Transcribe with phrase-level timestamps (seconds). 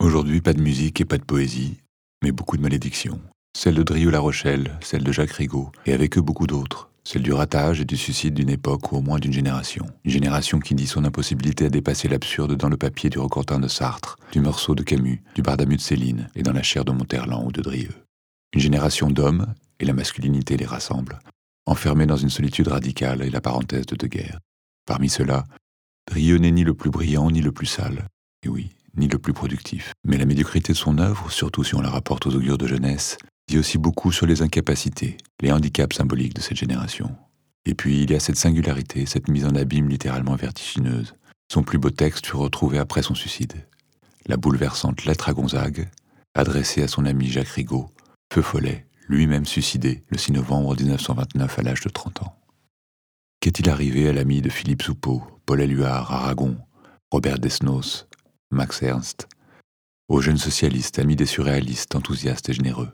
[0.00, 1.78] Aujourd'hui, pas de musique et pas de poésie,
[2.22, 3.20] mais beaucoup de malédictions.
[3.56, 6.88] Celle de Drieux-La Rochelle, celle de Jacques Rigaud, et avec eux beaucoup d'autres.
[7.02, 9.86] Celle du ratage et du suicide d'une époque ou au moins d'une génération.
[10.04, 13.66] Une génération qui dit son impossibilité à dépasser l'absurde dans le papier du Roquentin de
[13.66, 17.44] Sartre, du Meursault de Camus, du Bardamu de Céline et dans la chair de Monterland
[17.44, 17.94] ou de Drieux.
[18.52, 21.18] Une génération d'hommes, et la masculinité les rassemble,
[21.66, 24.38] enfermés dans une solitude radicale et la parenthèse de deux guerres.
[24.86, 25.44] Parmi ceux-là,
[26.08, 28.06] Drieux n'est ni le plus brillant ni le plus sale.
[28.44, 29.92] Et oui, ni le plus productif.
[30.04, 33.16] Mais la médiocrité de son œuvre, surtout si on la rapporte aux augures de jeunesse,
[33.48, 37.16] dit aussi beaucoup sur les incapacités, les handicaps symboliques de cette génération.
[37.64, 41.14] Et puis il y a cette singularité, cette mise en abîme littéralement vertigineuse.
[41.52, 43.54] Son plus beau texte fut retrouvé après son suicide.
[44.26, 45.88] La bouleversante lettre à Gonzague,
[46.34, 47.88] adressée à son ami Jacques Rigaud,
[48.32, 52.34] feu follet, lui-même suicidé le 6 novembre 1929 à l'âge de 30 ans.
[53.40, 56.58] Qu'est-il arrivé à l'ami de Philippe Soupeau, Paul Éluard, Aragon,
[57.10, 58.07] Robert Desnos,
[58.50, 59.28] Max Ernst,
[60.08, 62.90] aux jeunes socialistes, amis des surréalistes, enthousiastes et généreux.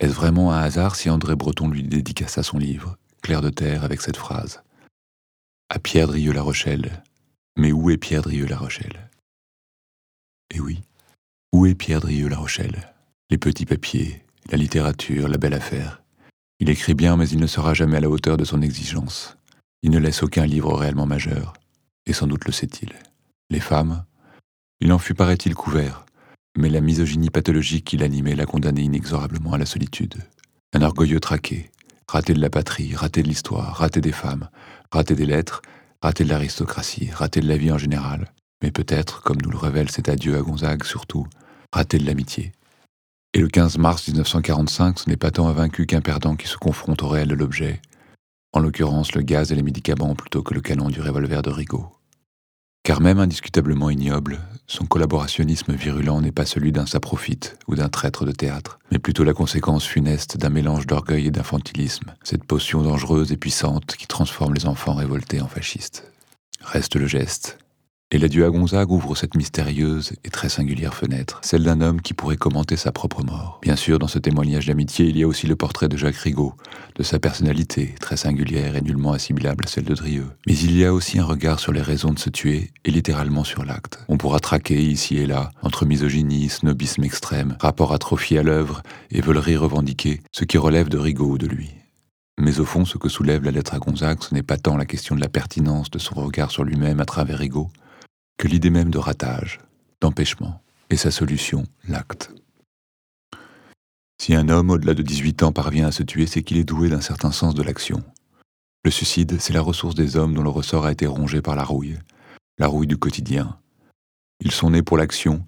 [0.00, 4.00] Est-ce vraiment un hasard si André Breton lui dédicaça son livre, Clair de terre, avec
[4.00, 4.62] cette phrase?
[5.68, 7.02] À Pierre Drieux-La Rochelle.
[7.56, 9.10] Mais où est Pierre Drieux-La Rochelle?
[10.54, 10.80] Eh oui,
[11.52, 12.94] où est Pierre Drieux-La Rochelle?
[13.30, 16.02] Les petits papiers, la littérature, la belle affaire.
[16.60, 19.36] Il écrit bien, mais il ne sera jamais à la hauteur de son exigence.
[19.82, 21.52] Il ne laisse aucun livre réellement majeur,
[22.06, 22.92] et sans doute le sait-il.
[23.50, 24.04] Les femmes,
[24.80, 26.06] il en fut, paraît-il, couvert,
[26.56, 30.16] mais la misogynie pathologique qui l'animait l'a condamné inexorablement à la solitude.
[30.72, 31.70] Un orgueilleux traqué,
[32.06, 34.48] raté de la patrie, raté de l'histoire, raté des femmes,
[34.92, 35.62] raté des lettres,
[36.00, 39.90] raté de l'aristocratie, raté de la vie en général, mais peut-être, comme nous le révèle
[39.90, 41.26] cet adieu à Gonzague surtout,
[41.72, 42.52] raté de l'amitié.
[43.34, 46.56] Et le 15 mars 1945, ce n'est pas tant un vaincu qu'un perdant qui se
[46.56, 47.82] confronte au réel de l'objet,
[48.52, 51.97] en l'occurrence le gaz et les médicaments plutôt que le canon du revolver de Rigaud.
[52.88, 58.24] Car même indiscutablement ignoble, son collaborationnisme virulent n'est pas celui d'un saprophite ou d'un traître
[58.24, 63.30] de théâtre, mais plutôt la conséquence funeste d'un mélange d'orgueil et d'infantilisme, cette potion dangereuse
[63.30, 66.10] et puissante qui transforme les enfants révoltés en fascistes.
[66.62, 67.58] Reste le geste,
[68.10, 72.14] et l'adieu à Gonzague ouvre cette mystérieuse et très singulière fenêtre, celle d'un homme qui
[72.14, 73.58] pourrait commenter sa propre mort.
[73.62, 76.54] Bien sûr, dans ce témoignage d'amitié, il y a aussi le portrait de Jacques Rigaud,
[76.96, 80.26] de sa personnalité, très singulière et nullement assimilable à celle de Drieux.
[80.46, 83.44] Mais il y a aussi un regard sur les raisons de se tuer, et littéralement
[83.44, 83.98] sur l'acte.
[84.08, 89.20] On pourra traquer ici et là, entre misogynie, snobisme extrême, rapport atrophié à l'œuvre et
[89.20, 91.68] veulerie revendiquée, ce qui relève de Rigaud ou de lui.
[92.40, 94.86] Mais au fond, ce que soulève la lettre à Gonzague, ce n'est pas tant la
[94.86, 97.68] question de la pertinence de son regard sur lui-même à travers Rigaud,
[98.38, 99.58] que l'idée même de ratage,
[100.00, 102.32] d'empêchement, et sa solution, l'acte.
[104.20, 106.88] Si un homme au-delà de 18 ans parvient à se tuer, c'est qu'il est doué
[106.88, 108.02] d'un certain sens de l'action.
[108.84, 111.64] Le suicide, c'est la ressource des hommes dont le ressort a été rongé par la
[111.64, 111.98] rouille,
[112.58, 113.58] la rouille du quotidien.
[114.40, 115.44] Ils sont nés pour l'action,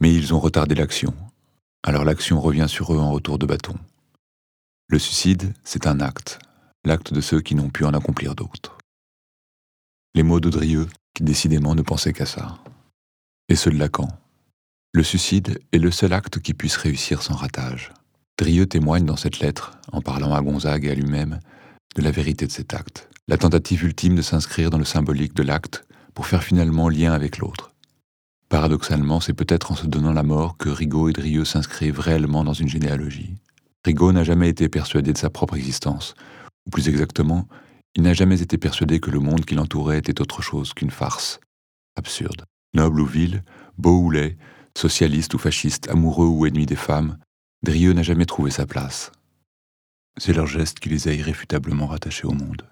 [0.00, 1.14] mais ils ont retardé l'action.
[1.82, 3.74] Alors l'action revient sur eux en retour de bâton.
[4.88, 6.38] Le suicide, c'est un acte,
[6.84, 8.78] l'acte de ceux qui n'ont pu en accomplir d'autres.
[10.14, 10.88] Les mots d'Audrieux
[11.22, 12.58] décidément ne pensait qu'à ça.
[13.48, 14.08] Et ceux de Lacan.
[14.92, 17.92] Le suicide est le seul acte qui puisse réussir sans ratage.
[18.38, 21.40] Drieux témoigne dans cette lettre, en parlant à Gonzague et à lui-même,
[21.96, 25.42] de la vérité de cet acte, la tentative ultime de s'inscrire dans le symbolique de
[25.42, 25.84] l'acte
[26.14, 27.72] pour faire finalement lien avec l'autre.
[28.48, 32.54] Paradoxalement, c'est peut-être en se donnant la mort que Rigaud et Drieux s'inscrivent réellement dans
[32.54, 33.34] une généalogie.
[33.84, 36.14] Rigaud n'a jamais été persuadé de sa propre existence,
[36.66, 37.46] ou plus exactement,
[37.98, 41.40] il n'a jamais été persuadé que le monde qui l'entourait était autre chose qu'une farce.
[41.96, 42.44] Absurde.
[42.72, 43.42] Noble ou vil,
[43.76, 44.38] beau ou laid,
[44.76, 47.18] socialiste ou fasciste, amoureux ou ennemi des femmes,
[47.64, 49.10] Drieux n'a jamais trouvé sa place.
[50.16, 52.62] C'est leur geste qui les a irréfutablement rattachés au monde.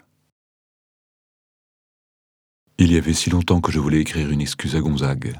[2.79, 5.35] Il y avait si longtemps que je voulais écrire une excuse à Gonzague.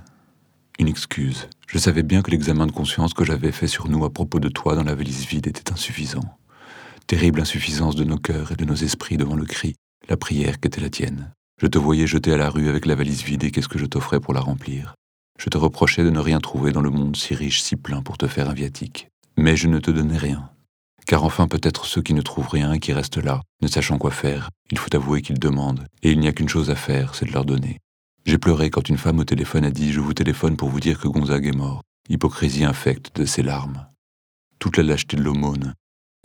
[0.81, 1.49] Une excuse.
[1.69, 4.49] Je savais bien que l'examen de conscience que j'avais fait sur nous à propos de
[4.49, 6.37] toi dans la valise vide était insuffisant
[7.07, 9.77] terrible insuffisance de nos cœurs et de nos esprits devant le cri,
[10.09, 11.33] la prière qu'était la tienne.
[11.61, 13.87] Je te voyais jeter à la rue avec la valise vide et qu'est-ce que je
[13.87, 14.95] t'offrais pour la remplir?
[15.39, 18.19] Je te reprochais de ne rien trouver dans le monde si riche, si plein pour
[18.19, 19.09] te faire un viatique.
[19.37, 20.51] Mais je ne te donnais rien.
[21.07, 24.11] Car enfin peut-être ceux qui ne trouvent rien et qui restent là, ne sachant quoi
[24.11, 27.27] faire, il faut avouer qu'ils demandent, et il n'y a qu'une chose à faire, c'est
[27.27, 27.79] de leur donner.
[28.25, 30.99] J'ai pleuré quand une femme au téléphone a dit Je vous téléphone pour vous dire
[30.99, 31.83] que Gonzague est mort.
[32.09, 33.87] Hypocrisie infecte de ses larmes.
[34.59, 35.75] Toute la lâcheté de l'aumône,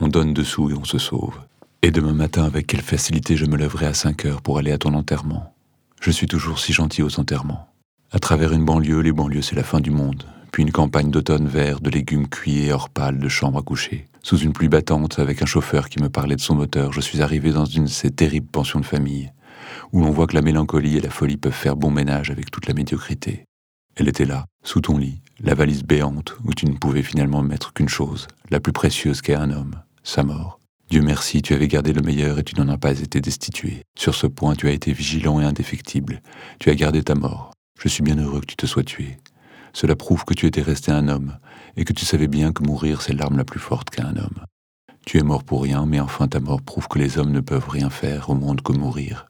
[0.01, 1.39] on donne dessous et on se sauve.
[1.83, 4.77] Et demain matin, avec quelle facilité je me lèverai à 5 heures pour aller à
[4.79, 5.53] ton enterrement.
[6.01, 7.67] Je suis toujours si gentil aux enterrements.
[8.11, 10.25] À travers une banlieue, les banlieues c'est la fin du monde.
[10.51, 14.07] Puis une campagne d'automne vert, de légumes cuits et hors pâle, de chambres à coucher.
[14.23, 17.21] Sous une pluie battante, avec un chauffeur qui me parlait de son moteur, je suis
[17.21, 19.31] arrivé dans une de ces terribles pensions de famille,
[19.93, 22.67] où l'on voit que la mélancolie et la folie peuvent faire bon ménage avec toute
[22.67, 23.45] la médiocrité.
[23.95, 27.73] Elle était là, sous ton lit, la valise béante où tu ne pouvais finalement mettre
[27.73, 30.59] qu'une chose, la plus précieuse qu'est un homme, sa mort.
[30.89, 33.83] Dieu merci, tu avais gardé le meilleur et tu n'en as pas été destitué.
[33.97, 36.21] Sur ce point, tu as été vigilant et indéfectible.
[36.59, 37.51] Tu as gardé ta mort.
[37.79, 39.17] Je suis bien heureux que tu te sois tué.
[39.73, 41.37] Cela prouve que tu étais resté un homme
[41.77, 44.45] et que tu savais bien que mourir, c'est l'arme la plus forte qu'a un homme.
[45.05, 47.69] Tu es mort pour rien, mais enfin ta mort prouve que les hommes ne peuvent
[47.69, 49.27] rien faire au monde que mourir.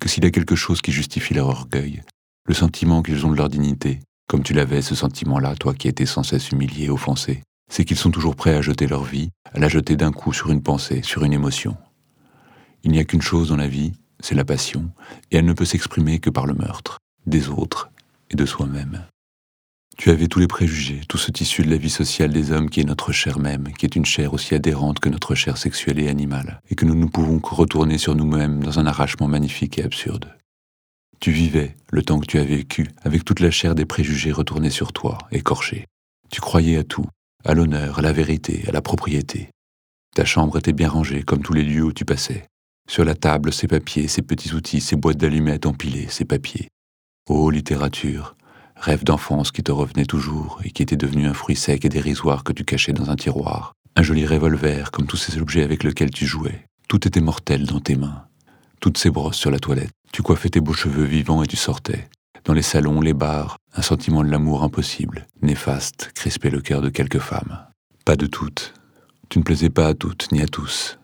[0.00, 2.02] Que s'il y a quelque chose qui justifie leur orgueil,
[2.46, 6.04] le sentiment qu'ils ont de leur dignité, comme tu l'avais ce sentiment-là, toi qui étais
[6.04, 9.68] sans cesse humilié offensé, c'est qu'ils sont toujours prêts à jeter leur vie, à la
[9.68, 11.76] jeter d'un coup sur une pensée, sur une émotion.
[12.84, 14.90] Il n'y a qu'une chose dans la vie, c'est la passion,
[15.30, 17.90] et elle ne peut s'exprimer que par le meurtre, des autres
[18.30, 19.04] et de soi-même.
[19.98, 22.80] Tu avais tous les préjugés, tout ce tissu de la vie sociale des hommes qui
[22.80, 26.08] est notre chair même, qui est une chair aussi adhérente que notre chair sexuelle et
[26.08, 29.84] animale, et que nous ne pouvons que retourner sur nous-mêmes dans un arrachement magnifique et
[29.84, 30.36] absurde.
[31.18, 34.70] Tu vivais, le temps que tu as vécu, avec toute la chair des préjugés retournés
[34.70, 35.86] sur toi, écorchés.
[36.30, 37.06] Tu croyais à tout,
[37.46, 39.50] à l'honneur, à la vérité, à la propriété.
[40.14, 42.46] Ta chambre était bien rangée, comme tous les lieux où tu passais.
[42.88, 46.68] Sur la table, ces papiers, ces petits outils, ces boîtes d'allumettes empilées, ces papiers.
[47.28, 48.36] Ô littérature,
[48.76, 52.44] rêve d'enfance qui te revenait toujours et qui était devenu un fruit sec et dérisoire
[52.44, 56.10] que tu cachais dans un tiroir, un joli revolver comme tous ces objets avec lesquels
[56.10, 56.64] tu jouais.
[56.88, 58.26] Tout était mortel dans tes mains,
[58.80, 59.90] toutes ces brosses sur la toilette.
[60.12, 62.08] Tu coiffais tes beaux cheveux vivants et tu sortais.
[62.46, 66.90] Dans les salons, les bars, un sentiment de l'amour impossible, néfaste, crispait le cœur de
[66.90, 67.58] quelques femmes.
[68.04, 68.72] Pas de toutes.
[69.28, 71.00] Tu ne plaisais pas à toutes ni à tous.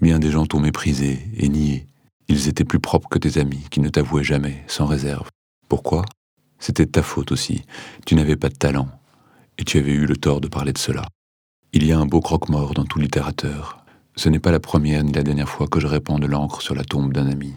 [0.00, 1.88] Bien des gens t'ont méprisé et nié.
[2.28, 5.28] Ils étaient plus propres que tes amis, qui ne t'avouaient jamais, sans réserve.
[5.68, 6.04] Pourquoi?
[6.60, 7.64] C'était de ta faute aussi.
[8.06, 8.88] Tu n'avais pas de talent.
[9.58, 11.04] Et tu avais eu le tort de parler de cela.
[11.72, 13.84] Il y a un beau croque-mort dans tout littérateur.
[14.14, 16.76] Ce n'est pas la première ni la dernière fois que je répands de l'encre sur
[16.76, 17.54] la tombe d'un ami.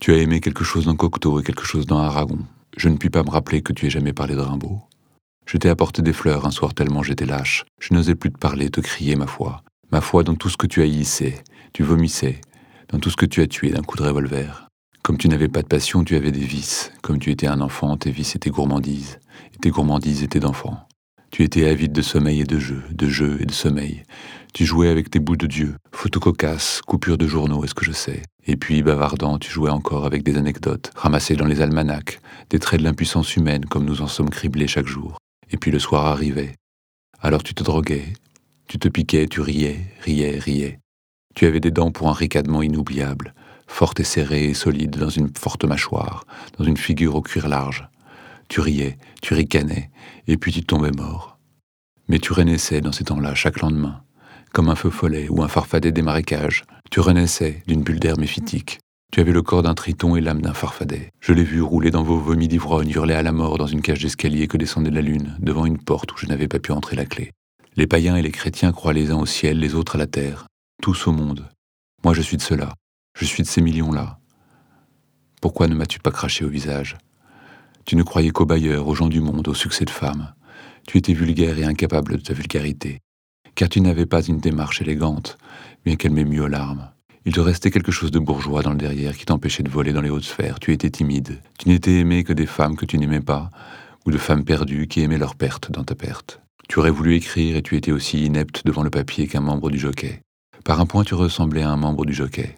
[0.00, 2.38] Tu as aimé quelque chose dans Cocteau et quelque chose dans Aragon.
[2.76, 4.80] Je ne puis pas me rappeler que tu aies jamais parlé de Rimbaud.
[5.46, 7.64] Je t'ai apporté des fleurs un soir tellement j'étais lâche.
[7.80, 9.62] Je n'osais plus te parler, te crier ma foi.
[9.92, 11.42] Ma foi dans tout ce que tu haïssais,
[11.72, 12.40] tu vomissais,
[12.88, 14.68] dans tout ce que tu as tué d'un coup de revolver.
[15.02, 16.90] Comme tu n'avais pas de passion, tu avais des vices.
[17.02, 19.18] Comme tu étais un enfant, tes vices étaient gourmandises.
[19.54, 20.88] Et tes gourmandises étaient d'enfant.
[21.30, 24.04] Tu étais avide de sommeil et de jeu, de jeu et de sommeil.
[24.54, 27.90] Tu jouais avec tes bouts de Dieu, photos cocasses, coupures de journaux, est-ce que je
[27.90, 28.22] sais?
[28.46, 32.20] Et puis, bavardant, tu jouais encore avec des anecdotes, ramassées dans les almanachs,
[32.50, 35.18] des traits de l'impuissance humaine comme nous en sommes criblés chaque jour.
[35.50, 36.54] Et puis le soir arrivait.
[37.20, 38.12] Alors tu te droguais,
[38.68, 40.78] tu te piquais, tu riais, riais, riais.
[41.34, 43.34] Tu avais des dents pour un ricadement inoubliable,
[43.66, 46.26] forte et serrée et solide dans une forte mâchoire,
[46.58, 47.88] dans une figure au cuir large.
[48.48, 49.90] Tu riais, tu ricanais,
[50.28, 51.40] et puis tu tombais mort.
[52.06, 54.04] Mais tu renaissais dans ces temps-là chaque lendemain,
[54.54, 56.64] comme un feu follet ou un farfadet des marécages.
[56.88, 58.78] Tu renaissais d'une bulle d'air méphitique.
[59.12, 61.10] Tu avais le corps d'un triton et l'âme d'un farfadet.
[61.20, 64.00] Je l'ai vu rouler dans vos vomis d'ivrogne, hurler à la mort dans une cage
[64.00, 67.04] d'escalier que descendait la lune, devant une porte où je n'avais pas pu entrer la
[67.04, 67.32] clé.
[67.76, 70.46] Les païens et les chrétiens croient les uns au ciel, les autres à la terre,
[70.80, 71.48] tous au monde.
[72.04, 72.74] Moi je suis de cela.
[73.18, 74.18] Je suis de ces millions-là.
[75.40, 76.96] Pourquoi ne m'as-tu pas craché au visage?
[77.86, 80.32] Tu ne croyais qu'aux bailleurs, aux gens du monde, au succès de femmes.
[80.86, 83.00] Tu étais vulgaire et incapable de ta vulgarité,
[83.54, 85.38] car tu n'avais pas une démarche élégante,
[85.84, 86.90] bien qu'elle m'ait mis aux larmes.
[87.26, 90.02] Il te restait quelque chose de bourgeois dans le derrière qui t'empêchait de voler dans
[90.02, 90.60] les hautes sphères.
[90.60, 91.40] Tu étais timide.
[91.58, 93.48] Tu n'étais aimé que des femmes que tu n'aimais pas,
[94.04, 96.40] ou de femmes perdues qui aimaient leur perte dans ta perte.
[96.68, 99.78] Tu aurais voulu écrire et tu étais aussi inepte devant le papier qu'un membre du
[99.78, 100.20] jockey.
[100.64, 102.56] Par un point, tu ressemblais à un membre du jockey.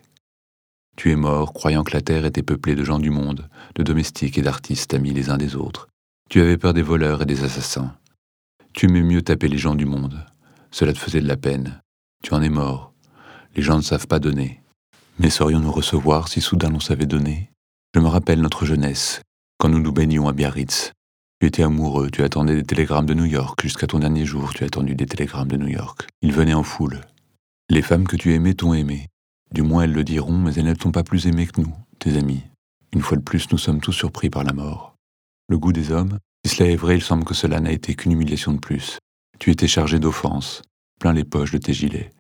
[0.96, 4.38] Tu es mort, croyant que la terre était peuplée de gens du monde, de domestiques
[4.38, 5.88] et d'artistes amis les uns des autres.
[6.30, 7.94] Tu avais peur des voleurs et des assassins.
[8.72, 10.24] Tu aimais mieux taper les gens du monde.
[10.78, 11.80] Cela te faisait de la peine.
[12.22, 12.92] Tu en es mort.
[13.54, 14.60] Les gens ne savent pas donner.
[15.18, 17.50] Mais saurions-nous recevoir si soudain l'on savait donner?
[17.94, 19.22] Je me rappelle notre jeunesse,
[19.56, 20.92] quand nous nous baignions à Biarritz.
[21.40, 24.64] Tu étais amoureux, tu attendais des télégrammes de New York, jusqu'à ton dernier jour tu
[24.64, 26.08] as attendu des télégrammes de New York.
[26.20, 27.00] Ils venaient en foule.
[27.70, 29.08] Les femmes que tu aimais t'ont aimé.
[29.52, 32.18] Du moins elles le diront, mais elles ne t'ont pas plus aimé que nous, tes
[32.18, 32.42] amis.
[32.92, 34.94] Une fois de plus, nous sommes tous surpris par la mort.
[35.48, 38.12] Le goût des hommes, si cela est vrai, il semble que cela n'a été qu'une
[38.12, 38.98] humiliation de plus.
[39.38, 40.62] Tu étais chargé d'offenses,
[40.98, 42.12] plein les poches de tes gilets.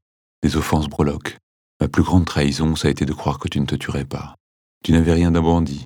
[0.42, 1.38] Des offenses breloques.
[1.80, 4.34] Ma plus grande trahison, ça a été de croire que tu ne te tuerais pas.
[4.84, 5.84] Tu n'avais rien d'un bandit.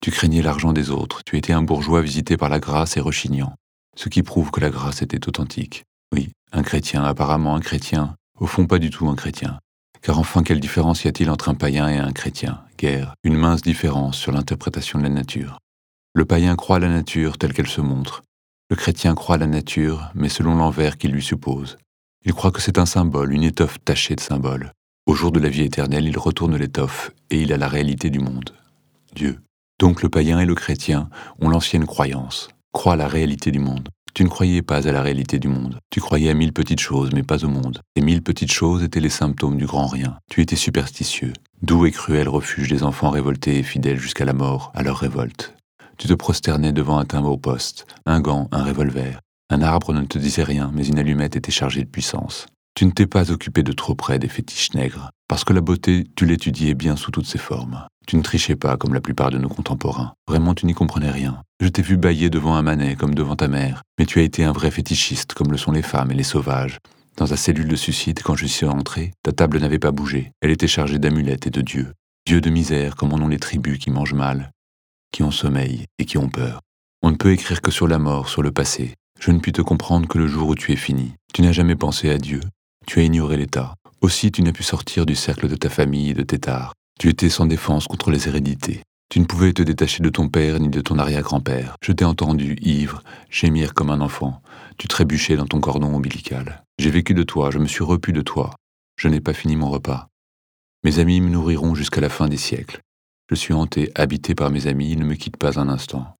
[0.00, 1.22] Tu craignais l'argent des autres.
[1.24, 3.54] Tu étais un bourgeois visité par la grâce et rechignant.
[3.96, 5.84] Ce qui prouve que la grâce était authentique.
[6.12, 8.16] Oui, un chrétien, apparemment un chrétien.
[8.38, 9.58] Au fond, pas du tout un chrétien.
[10.00, 12.64] Car enfin, quelle différence y a-t-il entre un païen et un chrétien?
[12.76, 15.58] Guerre, une mince différence sur l'interprétation de la nature.
[16.14, 18.22] Le païen croit la nature telle qu'elle se montre.
[18.72, 21.76] Le chrétien croit la nature, mais selon l'envers qu'il lui suppose.
[22.24, 24.72] Il croit que c'est un symbole, une étoffe tachée de symboles.
[25.04, 28.18] Au jour de la vie éternelle, il retourne l'étoffe, et il a la réalité du
[28.18, 28.54] monde.
[29.14, 29.38] Dieu.
[29.78, 32.48] Donc le païen et le chrétien ont l'ancienne croyance.
[32.72, 33.90] Crois à la réalité du monde.
[34.14, 35.78] Tu ne croyais pas à la réalité du monde.
[35.90, 37.82] Tu croyais à mille petites choses, mais pas au monde.
[37.94, 40.16] Et mille petites choses étaient les symptômes du grand rien.
[40.30, 41.34] Tu étais superstitieux.
[41.60, 45.54] Doux et cruel refuge des enfants révoltés et fidèles jusqu'à la mort à leur révolte.
[46.02, 49.20] Tu te prosternais devant un timbre au poste, un gant, un revolver.
[49.50, 52.46] Un arbre ne te disait rien, mais une allumette était chargée de puissance.
[52.74, 56.04] Tu ne t'es pas occupé de trop près des fétiches nègres, parce que la beauté,
[56.16, 57.86] tu l'étudiais bien sous toutes ses formes.
[58.08, 60.12] Tu ne trichais pas comme la plupart de nos contemporains.
[60.26, 61.40] Vraiment, tu n'y comprenais rien.
[61.60, 64.42] Je t'ai vu bailler devant un manet comme devant ta mère, mais tu as été
[64.42, 66.78] un vrai fétichiste comme le sont les femmes et les sauvages.
[67.16, 70.32] Dans ta cellule de suicide, quand je suis entré, ta table n'avait pas bougé.
[70.40, 71.92] Elle était chargée d'amulettes et de dieux.
[72.26, 74.50] Dieux de misère, comme en ont les tribus qui mangent mal,
[75.12, 76.60] qui ont sommeil et qui ont peur.
[77.02, 78.94] On ne peut écrire que sur la mort, sur le passé.
[79.20, 81.12] Je ne puis te comprendre que le jour où tu es fini.
[81.32, 82.40] Tu n'as jamais pensé à Dieu.
[82.86, 83.74] Tu as ignoré l'État.
[84.00, 86.72] Aussi, tu n'as pu sortir du cercle de ta famille et de tes tares.
[86.98, 88.82] Tu étais sans défense contre les hérédités.
[89.10, 91.76] Tu ne pouvais te détacher de ton père ni de ton arrière-grand-père.
[91.84, 94.40] Je t'ai entendu, ivre, gémir comme un enfant.
[94.78, 96.64] Tu trébuchais dans ton cordon ombilical.
[96.78, 98.54] J'ai vécu de toi, je me suis repu de toi.
[98.96, 100.08] Je n'ai pas fini mon repas.
[100.82, 102.80] Mes amis me nourriront jusqu'à la fin des siècles.
[103.30, 106.16] Je suis hanté, habité par mes amis, ils ne me quittent pas un instant.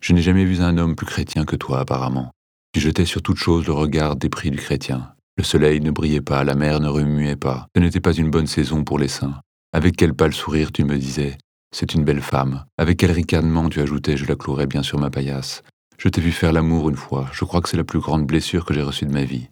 [0.00, 2.30] Je n'ai jamais vu un homme plus chrétien que toi, apparemment.
[2.72, 5.14] Tu jetais sur toute chose le regard dépris du chrétien.
[5.36, 7.68] Le soleil ne brillait pas, la mer ne remuait pas.
[7.74, 9.40] Ce n'était pas une bonne saison pour les saints.
[9.72, 11.36] Avec quel pâle sourire tu me disais
[11.74, 12.64] C'est une belle femme.
[12.76, 15.62] Avec quel ricanement tu ajoutais Je la clouerai bien sur ma paillasse.
[15.98, 17.28] Je t'ai vu faire l'amour une fois.
[17.32, 19.48] Je crois que c'est la plus grande blessure que j'ai reçue de ma vie.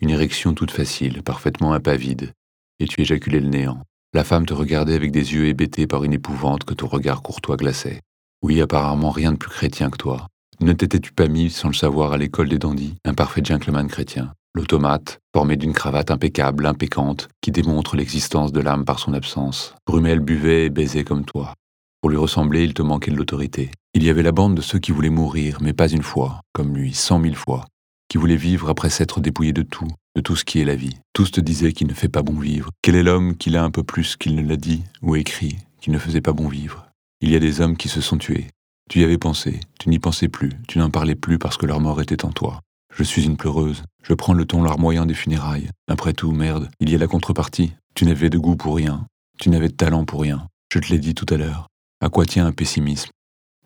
[0.00, 2.32] Une érection toute facile, parfaitement impavide.
[2.80, 3.82] Et tu éjaculais le néant.
[4.16, 7.58] La femme te regardait avec des yeux hébétés par une épouvante que ton regard courtois
[7.58, 8.00] glaçait.
[8.40, 10.28] Oui, apparemment rien de plus chrétien que toi.
[10.58, 14.32] Ne t'étais-tu pas mis, sans le savoir, à l'école des dandys, un parfait gentleman chrétien
[14.54, 19.74] L'automate, formé d'une cravate impeccable, impécante, qui démontre l'existence de l'âme par son absence.
[19.86, 21.52] Brumel buvait et baisait comme toi.
[22.00, 23.70] Pour lui ressembler, il te manquait de l'autorité.
[23.92, 26.74] Il y avait la bande de ceux qui voulaient mourir, mais pas une fois, comme
[26.74, 27.66] lui, cent mille fois,
[28.08, 30.96] qui voulaient vivre après s'être dépouillés de tout, de tout ce qui est la vie.
[31.12, 32.70] Tous te disaient qu'il ne fait pas bon vivre.
[32.82, 35.90] Quel est l'homme qui l'a un peu plus qu'il ne l'a dit ou écrit, qui
[35.90, 36.86] ne faisait pas bon vivre?
[37.20, 38.48] Il y a des hommes qui se sont tués.
[38.88, 41.80] Tu y avais pensé, tu n'y pensais plus, tu n'en parlais plus parce que leur
[41.80, 42.60] mort était en toi.
[42.96, 43.82] Je suis une pleureuse.
[44.02, 45.68] Je prends le ton larmoyant des funérailles.
[45.86, 47.74] Après tout, merde, il y a la contrepartie.
[47.94, 49.06] Tu n'avais de goût pour rien.
[49.38, 50.46] Tu n'avais de talent pour rien.
[50.72, 51.66] Je te l'ai dit tout à l'heure.
[52.00, 53.10] À quoi tient un pessimisme?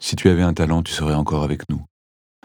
[0.00, 1.84] Si tu avais un talent, tu serais encore avec nous.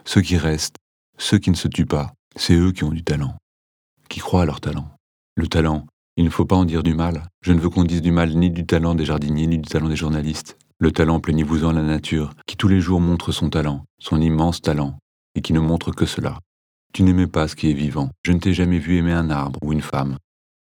[0.03, 0.75] Ceux qui restent,
[1.17, 3.35] ceux qui ne se tuent pas, c'est eux qui ont du talent,
[4.09, 4.89] qui croient à leur talent.
[5.35, 5.85] Le talent,
[6.17, 7.23] il ne faut pas en dire du mal.
[7.41, 9.89] Je ne veux qu'on dise du mal ni du talent des jardiniers, ni du talent
[9.89, 10.57] des journalistes.
[10.79, 14.97] Le talent, plaignez-vous-en la nature, qui tous les jours montre son talent, son immense talent,
[15.35, 16.39] et qui ne montre que cela.
[16.93, 18.09] Tu n'aimais pas ce qui est vivant.
[18.23, 20.17] Je ne t'ai jamais vu aimer un arbre ou une femme.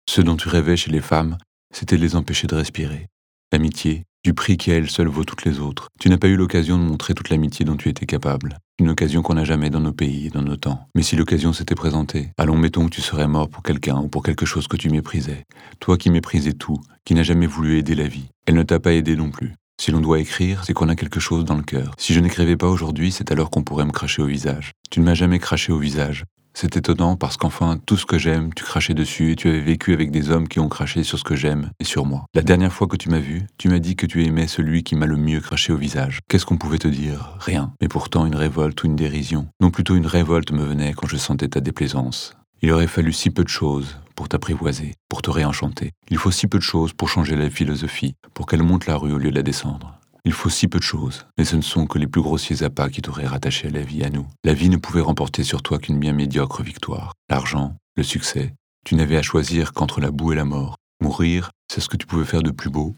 [0.10, 1.38] Ce dont tu rêvais chez les femmes,
[1.74, 3.08] c'était les empêcher de respirer.
[3.52, 5.88] L'amitié, du prix qui à elle seule vaut toutes les autres.
[6.00, 8.58] Tu n'as pas eu l'occasion de montrer toute l'amitié dont tu étais capable.
[8.80, 10.88] Une occasion qu'on n'a jamais dans nos pays et dans nos temps.
[10.96, 14.24] Mais si l'occasion s'était présentée, allons mettons que tu serais mort pour quelqu'un ou pour
[14.24, 15.46] quelque chose que tu méprisais.
[15.80, 18.30] Toi qui méprisais tout, qui n'as jamais voulu aider la vie.
[18.46, 19.54] Elle ne t'a pas aidé non plus.
[19.80, 21.94] Si l'on doit écrire, c'est qu'on a quelque chose dans le cœur.
[21.98, 24.74] Si je n'écrivais pas aujourd'hui, c'est alors qu'on pourrait me cracher au visage.
[24.92, 26.26] Tu ne m'as jamais craché au visage.
[26.62, 29.94] C'est étonnant parce qu'enfin, tout ce que j'aime, tu crachais dessus et tu avais vécu
[29.94, 32.26] avec des hommes qui ont craché sur ce que j'aime et sur moi.
[32.34, 34.98] La dernière fois que tu m'as vu, tu m'as dit que tu aimais celui qui
[34.98, 36.20] m'a le mieux craché au visage.
[36.28, 37.38] Qu'est-ce qu'on pouvait te dire?
[37.40, 37.72] Rien.
[37.80, 39.48] Mais pourtant une révolte ou une dérision.
[39.62, 42.36] Non plutôt une révolte me venait quand je sentais ta déplaisance.
[42.62, 45.94] Il aurait fallu si peu de choses pour t'apprivoiser, pour te réenchanter.
[46.10, 49.14] Il faut si peu de choses pour changer la philosophie, pour qu'elle monte la rue
[49.14, 49.99] au lieu de la descendre.
[50.26, 52.90] Il faut si peu de choses, mais ce ne sont que les plus grossiers appâts
[52.90, 54.28] qui t'auraient rattaché à la vie, à nous.
[54.44, 57.14] La vie ne pouvait remporter sur toi qu'une bien médiocre victoire.
[57.30, 58.54] L'argent, le succès,
[58.86, 60.76] tu n'avais à choisir qu'entre la boue et la mort.
[61.02, 62.96] Mourir, c'est ce que tu pouvais faire de plus beau,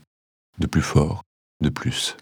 [0.59, 1.21] de plus fort,
[1.61, 2.17] de plus.